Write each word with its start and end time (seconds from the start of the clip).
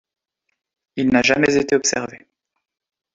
Il 0.95 1.09
n'a 1.09 1.21
jamais 1.21 1.57
été 1.57 1.75
observé. 1.75 2.25